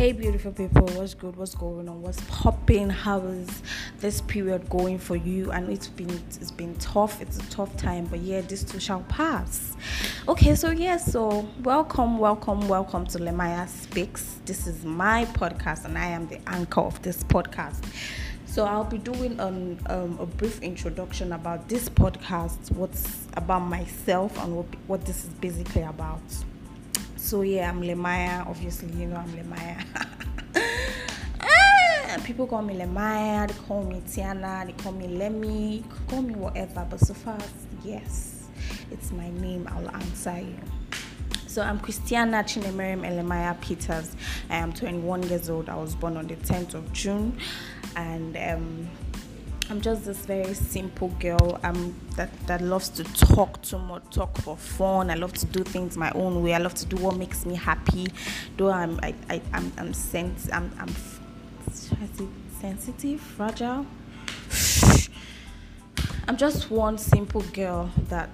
Hey, 0.00 0.12
beautiful 0.12 0.52
people, 0.52 0.86
what's 0.96 1.12
good? 1.12 1.36
What's 1.36 1.54
going 1.54 1.86
on? 1.86 2.00
What's 2.00 2.22
popping? 2.26 2.88
How 2.88 3.18
is 3.18 3.62
this 3.98 4.22
period 4.22 4.66
going 4.70 4.98
for 4.98 5.14
you? 5.14 5.52
And 5.52 5.68
it's 5.68 5.88
been 5.88 6.08
it's 6.08 6.50
been 6.50 6.74
tough. 6.76 7.20
It's 7.20 7.36
a 7.36 7.50
tough 7.50 7.76
time, 7.76 8.06
but 8.06 8.20
yeah, 8.20 8.40
this 8.40 8.64
too 8.64 8.80
shall 8.80 9.02
pass. 9.10 9.76
Okay, 10.26 10.54
so 10.54 10.70
yeah, 10.70 10.96
so 10.96 11.46
welcome, 11.62 12.16
welcome, 12.16 12.66
welcome 12.66 13.06
to 13.08 13.18
Lemanyah 13.18 13.68
Speaks. 13.68 14.40
This 14.46 14.66
is 14.66 14.86
my 14.86 15.26
podcast, 15.34 15.84
and 15.84 15.98
I 15.98 16.06
am 16.06 16.28
the 16.28 16.40
anchor 16.46 16.80
of 16.80 17.02
this 17.02 17.22
podcast. 17.24 17.84
So 18.46 18.64
I'll 18.64 18.84
be 18.84 18.96
doing 18.96 19.38
um, 19.38 19.76
um, 19.90 20.18
a 20.18 20.24
brief 20.24 20.62
introduction 20.62 21.34
about 21.34 21.68
this 21.68 21.90
podcast, 21.90 22.70
what's 22.70 23.26
about 23.34 23.64
myself, 23.64 24.42
and 24.42 24.56
what, 24.56 24.66
what 24.86 25.04
this 25.04 25.24
is 25.24 25.30
basically 25.34 25.82
about. 25.82 26.22
So 27.30 27.42
yeah, 27.42 27.68
I'm 27.68 27.80
Lemanyah. 27.80 28.44
Obviously, 28.48 28.90
you 28.94 29.06
know 29.06 29.14
I'm 29.14 29.28
Lemanyah. 29.28 29.84
ah, 31.40 32.20
people 32.24 32.44
call 32.44 32.60
me 32.60 32.74
Lemanyah, 32.74 33.46
they 33.46 33.54
call 33.68 33.84
me 33.84 34.02
Tiana, 34.04 34.66
they 34.66 34.72
call 34.72 34.90
me 34.90 35.06
Lemmy, 35.06 35.84
call 36.08 36.22
me 36.22 36.34
whatever. 36.34 36.84
But 36.90 36.98
so 36.98 37.14
far, 37.14 37.38
yes, 37.84 38.48
it's 38.90 39.12
my 39.12 39.30
name. 39.30 39.68
I'll 39.70 39.94
answer 39.94 40.40
you. 40.40 40.56
So 41.46 41.62
I'm 41.62 41.78
Christiana 41.78 42.38
Chinemeriam 42.38 43.06
Elemaya 43.06 43.60
Peters. 43.60 44.16
I 44.50 44.56
am 44.56 44.72
21 44.72 45.22
years 45.28 45.48
old. 45.48 45.68
I 45.68 45.76
was 45.76 45.94
born 45.94 46.16
on 46.16 46.26
the 46.26 46.34
10th 46.34 46.74
of 46.74 46.92
June, 46.92 47.38
and 47.94 48.36
um, 48.38 48.90
I'm 49.70 49.80
just 49.80 50.04
this 50.04 50.26
very 50.26 50.52
simple 50.52 51.10
girl. 51.20 51.60
I'm 51.62 51.94
that 52.16 52.28
that 52.48 52.60
loves 52.60 52.88
to 52.88 53.04
talk 53.04 53.62
too 53.62 53.78
much, 53.78 54.02
talk 54.10 54.36
for 54.38 54.56
fun. 54.56 55.10
I 55.10 55.14
love 55.14 55.32
to 55.34 55.46
do 55.46 55.62
things 55.62 55.96
my 55.96 56.10
own 56.10 56.42
way. 56.42 56.54
I 56.54 56.58
love 56.58 56.74
to 56.74 56.86
do 56.86 56.96
what 56.96 57.16
makes 57.16 57.46
me 57.46 57.54
happy. 57.54 58.08
Though 58.56 58.72
I'm 58.72 58.98
I, 59.00 59.14
I 59.28 59.40
I'm 59.52 59.72
I'm 59.78 59.94
sens 59.94 60.50
I'm 60.52 60.72
I'm 60.76 60.92
sensitive, 62.60 63.20
fragile. 63.20 63.86
I'm 66.26 66.36
just 66.36 66.68
one 66.72 66.98
simple 66.98 67.42
girl 67.52 67.90
that 68.08 68.30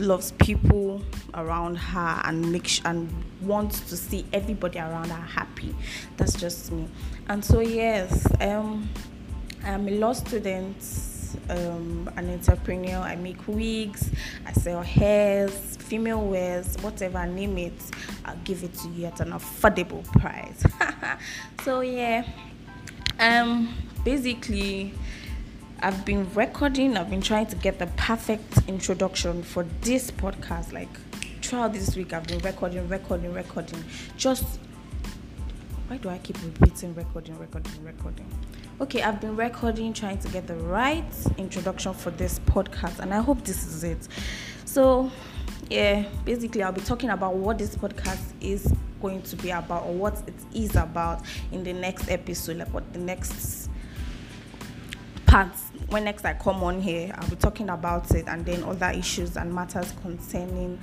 loves 0.00 0.32
people 0.32 1.00
around 1.34 1.76
her 1.76 2.22
and 2.24 2.50
makes 2.50 2.80
and 2.84 3.08
wants 3.40 3.78
to 3.88 3.96
see 3.96 4.26
everybody 4.32 4.80
around 4.80 5.10
her 5.10 5.26
happy. 5.26 5.76
That's 6.16 6.34
just 6.34 6.72
me. 6.72 6.88
And 7.28 7.44
so 7.44 7.60
yes, 7.60 8.26
um 8.40 8.88
I'm 9.64 9.86
a 9.86 9.92
law 9.92 10.12
student, 10.12 10.76
um, 11.48 12.10
an 12.16 12.30
entrepreneur. 12.30 12.98
I 12.98 13.16
make 13.16 13.46
wigs, 13.46 14.10
I 14.44 14.52
sell 14.52 14.82
hairs, 14.82 15.76
female 15.76 16.20
wears, 16.20 16.76
whatever, 16.80 17.24
name 17.26 17.56
it. 17.58 17.80
I'll 18.24 18.36
give 18.44 18.64
it 18.64 18.74
to 18.78 18.88
you 18.88 19.06
at 19.06 19.20
an 19.20 19.30
affordable 19.30 20.04
price. 20.20 20.64
so 21.64 21.80
yeah, 21.80 22.24
um, 23.18 23.74
basically. 24.04 24.94
I've 25.84 26.04
been 26.04 26.32
recording, 26.34 26.96
I've 26.96 27.10
been 27.10 27.20
trying 27.20 27.46
to 27.46 27.56
get 27.56 27.80
the 27.80 27.88
perfect 27.96 28.68
introduction 28.68 29.42
for 29.42 29.66
this 29.80 30.12
podcast. 30.12 30.72
Like 30.72 30.88
throughout 31.42 31.72
this 31.72 31.96
week, 31.96 32.12
I've 32.12 32.24
been 32.24 32.38
recording, 32.38 32.88
recording, 32.88 33.32
recording. 33.32 33.82
Just 34.16 34.60
why 35.92 35.98
do 35.98 36.08
I 36.08 36.16
keep 36.16 36.42
repeating 36.42 36.94
recording, 36.94 37.38
recording, 37.38 37.84
recording? 37.84 38.26
Okay, 38.80 39.02
I've 39.02 39.20
been 39.20 39.36
recording, 39.36 39.92
trying 39.92 40.16
to 40.20 40.28
get 40.28 40.46
the 40.46 40.54
right 40.54 41.04
introduction 41.36 41.92
for 41.92 42.10
this 42.12 42.38
podcast, 42.38 43.00
and 43.00 43.12
I 43.12 43.20
hope 43.20 43.44
this 43.44 43.66
is 43.66 43.84
it. 43.84 44.08
So, 44.64 45.10
yeah, 45.68 46.06
basically, 46.24 46.62
I'll 46.62 46.72
be 46.72 46.80
talking 46.80 47.10
about 47.10 47.34
what 47.34 47.58
this 47.58 47.76
podcast 47.76 48.22
is 48.40 48.72
going 49.02 49.20
to 49.20 49.36
be 49.36 49.50
about 49.50 49.84
or 49.84 49.92
what 49.92 50.14
it 50.26 50.34
is 50.54 50.76
about 50.76 51.26
in 51.50 51.62
the 51.62 51.74
next 51.74 52.08
episode, 52.08 52.56
like 52.56 52.72
what 52.72 52.90
the 52.94 52.98
next 52.98 53.68
part 55.26 55.54
when 55.90 56.04
next 56.04 56.24
I 56.24 56.32
come 56.32 56.64
on 56.64 56.80
here, 56.80 57.14
I'll 57.18 57.28
be 57.28 57.36
talking 57.36 57.68
about 57.68 58.10
it 58.12 58.28
and 58.28 58.46
then 58.46 58.64
other 58.64 58.92
issues 58.96 59.36
and 59.36 59.54
matters 59.54 59.92
concerning 60.00 60.78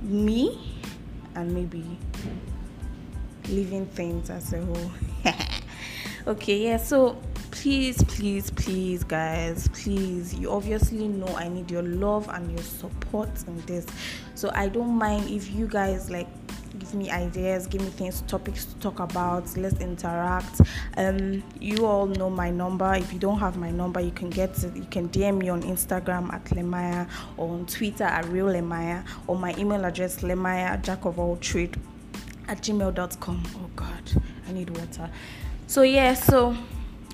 me 0.00 0.80
and 1.34 1.52
maybe 1.52 1.84
living 3.52 3.86
things 3.86 4.30
as 4.30 4.52
a 4.52 4.60
whole. 4.60 4.90
okay, 6.26 6.64
yeah, 6.64 6.76
so 6.78 7.20
please, 7.50 8.02
please, 8.04 8.50
please, 8.50 9.04
guys, 9.04 9.68
please, 9.68 10.34
you 10.34 10.50
obviously 10.50 11.06
know 11.06 11.28
I 11.36 11.48
need 11.48 11.70
your 11.70 11.82
love 11.82 12.28
and 12.28 12.50
your 12.50 12.62
support 12.62 13.30
in 13.46 13.60
this. 13.66 13.86
So 14.34 14.50
I 14.54 14.68
don't 14.68 14.98
mind 14.98 15.30
if 15.30 15.52
you 15.52 15.68
guys 15.68 16.10
like 16.10 16.26
give 16.78 16.94
me 16.94 17.10
ideas, 17.10 17.66
give 17.66 17.82
me 17.82 17.88
things, 17.88 18.22
topics 18.22 18.64
to 18.64 18.74
talk 18.78 19.00
about. 19.00 19.56
Let's 19.56 19.80
interact. 19.80 20.62
Um, 20.96 21.44
you 21.60 21.86
all 21.86 22.06
know 22.06 22.30
my 22.30 22.50
number. 22.50 22.94
If 22.94 23.12
you 23.12 23.18
don't 23.18 23.38
have 23.38 23.56
my 23.56 23.70
number, 23.70 24.00
you 24.00 24.10
can 24.10 24.30
get 24.30 24.62
it. 24.64 24.74
You 24.74 24.86
can 24.90 25.08
DM 25.10 25.38
me 25.38 25.48
on 25.48 25.62
Instagram 25.62 26.32
at 26.32 26.44
Lemanyah 26.46 27.08
or 27.36 27.50
on 27.50 27.66
Twitter 27.66 28.04
at 28.04 28.26
Real 28.28 28.46
Lemanyah 28.46 29.04
or 29.26 29.36
my 29.36 29.54
email 29.58 29.84
address 29.84 30.22
Lemaya 30.22 30.82
Jack 30.82 31.04
of 31.04 31.18
all 31.18 31.36
trade 31.36 31.76
at 32.48 32.58
gmail.com. 32.62 33.42
Oh 33.56 33.70
God, 33.76 34.22
I 34.48 34.52
need 34.52 34.70
water. 34.76 35.10
So 35.66 35.82
yeah, 35.82 36.14
so 36.14 36.56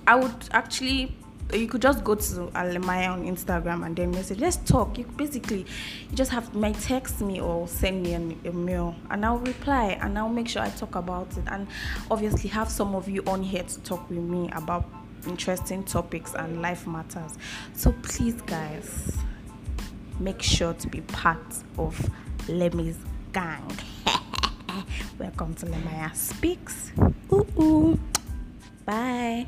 I 0.06 0.16
would 0.16 0.48
actually 0.52 1.14
you 1.52 1.66
could 1.66 1.80
just 1.80 2.04
go 2.04 2.14
to 2.14 2.50
Alemaya 2.54 3.10
on 3.10 3.24
Instagram 3.24 3.86
and 3.86 3.96
then 3.96 4.10
message. 4.10 4.38
Let's 4.38 4.56
talk. 4.56 4.98
You 4.98 5.04
basically 5.04 5.64
you 6.10 6.16
just 6.16 6.30
have 6.30 6.54
my 6.54 6.72
text 6.72 7.20
me 7.20 7.40
or 7.40 7.66
send 7.66 8.02
me 8.02 8.14
an, 8.14 8.38
a 8.44 8.52
mail 8.52 8.94
and 9.10 9.24
I'll 9.24 9.38
reply 9.38 9.98
and 10.00 10.18
I'll 10.18 10.28
make 10.28 10.48
sure 10.48 10.62
I 10.62 10.68
talk 10.70 10.94
about 10.94 11.36
it 11.36 11.44
and 11.46 11.66
obviously 12.10 12.50
have 12.50 12.68
some 12.68 12.94
of 12.94 13.08
you 13.08 13.22
on 13.26 13.42
here 13.42 13.62
to 13.62 13.80
talk 13.80 14.08
with 14.10 14.18
me 14.18 14.50
about 14.52 14.88
interesting 15.26 15.84
topics 15.84 16.34
and 16.34 16.60
life 16.60 16.86
matters. 16.86 17.38
So 17.74 17.92
please 18.02 18.40
guys 18.42 19.16
make 20.20 20.42
sure 20.42 20.74
to 20.74 20.88
be 20.88 21.00
part 21.02 21.54
of 21.78 22.10
Lemmy's 22.48 22.98
gang. 23.32 23.62
Welcome 25.18 25.54
to 25.54 25.66
Lemanyah 25.66 26.14
Speaks. 26.14 26.92
Ooh, 27.32 27.46
ooh. 27.58 27.98
Bye. 28.84 29.46